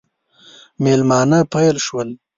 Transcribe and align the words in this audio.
مېلمانه 0.83 1.39
پیل 1.51 1.75
شول. 1.85 2.09